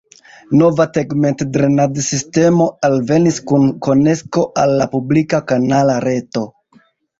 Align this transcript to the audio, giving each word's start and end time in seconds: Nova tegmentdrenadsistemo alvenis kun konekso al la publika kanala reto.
Nova 0.61 0.85
tegmentdrenadsistemo 0.93 2.65
alvenis 2.89 3.39
kun 3.53 3.69
konekso 3.89 4.49
al 4.65 4.75
la 4.83 4.91
publika 4.97 5.45
kanala 5.55 6.01
reto. 6.11 6.47